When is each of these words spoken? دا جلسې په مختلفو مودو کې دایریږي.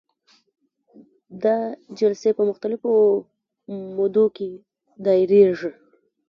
دا 1.43 1.57
جلسې 1.99 2.29
په 2.37 2.43
مختلفو 2.49 2.91
مودو 3.97 4.25
کې 4.35 4.49
دایریږي. 5.05 5.69